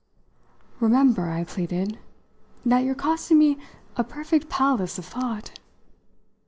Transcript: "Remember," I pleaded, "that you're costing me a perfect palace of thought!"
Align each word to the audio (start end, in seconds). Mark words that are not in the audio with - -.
"Remember," 0.79 1.29
I 1.29 1.43
pleaded, 1.43 1.99
"that 2.65 2.79
you're 2.79 2.95
costing 2.95 3.37
me 3.37 3.57
a 3.95 4.03
perfect 4.03 4.49
palace 4.49 4.97
of 4.97 5.05
thought!" 5.05 5.59